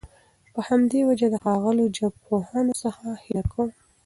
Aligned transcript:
په 0.53 0.59
همدي 0.67 0.99
وجه 1.09 1.27
د 1.31 1.35
ښاغلو 1.43 1.83
ژبپوهانو 1.97 2.73
څخه 2.83 3.05
هيله 3.23 3.43
کوم 3.53 3.69